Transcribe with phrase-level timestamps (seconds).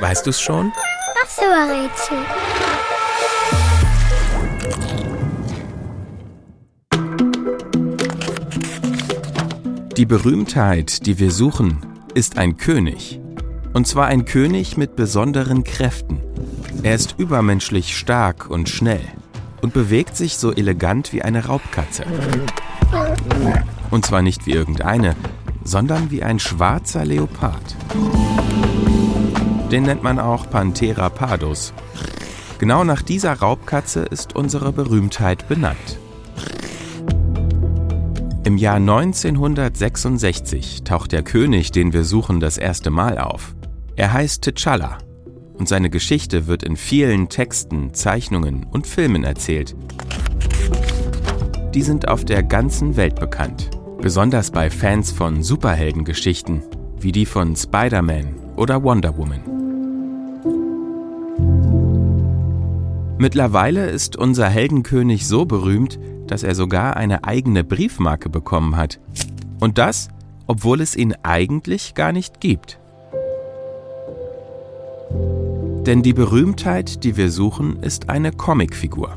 [0.00, 0.72] Weißt du's schon?
[1.22, 2.18] Ach so, Rätsel.
[9.96, 11.78] Die Berühmtheit, die wir suchen,
[12.14, 13.20] ist ein König.
[13.72, 16.20] Und zwar ein König mit besonderen Kräften.
[16.82, 19.04] Er ist übermenschlich stark und schnell
[19.62, 22.04] und bewegt sich so elegant wie eine Raubkatze.
[23.90, 25.16] Und zwar nicht wie irgendeine,
[25.62, 27.76] sondern wie ein schwarzer Leopard.
[29.74, 31.74] Den nennt man auch Panthera pardus.
[32.58, 35.98] Genau nach dieser Raubkatze ist unsere Berühmtheit benannt.
[38.44, 43.56] Im Jahr 1966 taucht der König, den wir suchen, das erste Mal auf.
[43.96, 44.98] Er heißt T'Challa
[45.54, 49.74] und seine Geschichte wird in vielen Texten, Zeichnungen und Filmen erzählt.
[51.74, 53.70] Die sind auf der ganzen Welt bekannt,
[54.00, 56.62] besonders bei Fans von Superheldengeschichten,
[57.00, 59.53] wie die von Spider-Man oder Wonder Woman.
[63.16, 68.98] Mittlerweile ist unser Heldenkönig so berühmt, dass er sogar eine eigene Briefmarke bekommen hat.
[69.60, 70.08] Und das,
[70.46, 72.80] obwohl es ihn eigentlich gar nicht gibt.
[75.86, 79.16] Denn die Berühmtheit, die wir suchen, ist eine Comicfigur.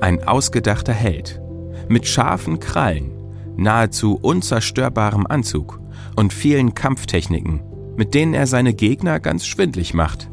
[0.00, 1.40] Ein ausgedachter Held
[1.88, 3.12] mit scharfen Krallen,
[3.56, 5.80] nahezu unzerstörbarem Anzug
[6.16, 7.62] und vielen Kampftechniken,
[7.96, 10.28] mit denen er seine Gegner ganz schwindlig macht.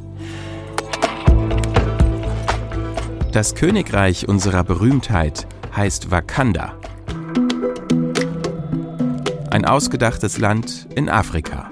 [3.34, 6.78] Das Königreich unserer Berühmtheit heißt Wakanda.
[9.50, 11.68] Ein ausgedachtes Land in Afrika.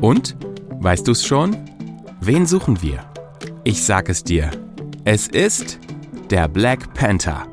[0.00, 0.36] Und,
[0.80, 1.56] weißt du's schon?
[2.20, 3.04] Wen suchen wir?
[3.62, 4.50] Ich sag es dir.
[5.04, 5.78] Es ist
[6.30, 7.46] der Black Panther.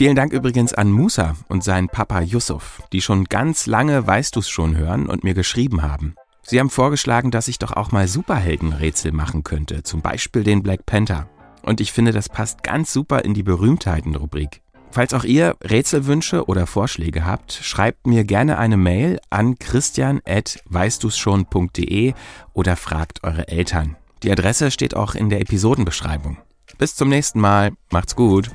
[0.00, 4.48] Vielen Dank übrigens an Musa und seinen Papa Yusuf, die schon ganz lange Weißt du's
[4.48, 6.14] schon hören und mir geschrieben haben.
[6.40, 10.86] Sie haben vorgeschlagen, dass ich doch auch mal Superheldenrätsel machen könnte, zum Beispiel den Black
[10.86, 11.28] Panther.
[11.60, 14.62] Und ich finde, das passt ganz super in die Berühmtheiten-Rubrik.
[14.90, 22.14] Falls auch ihr Rätselwünsche oder Vorschläge habt, schreibt mir gerne eine Mail an christian.weißdu's-schon.de
[22.54, 23.96] oder fragt eure Eltern.
[24.22, 26.38] Die Adresse steht auch in der Episodenbeschreibung.
[26.78, 27.72] Bis zum nächsten Mal.
[27.90, 28.50] Macht's gut.